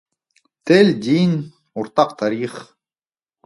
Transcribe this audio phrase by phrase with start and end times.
[0.69, 1.37] Тел дин
[1.83, 2.61] уртаҡ тарих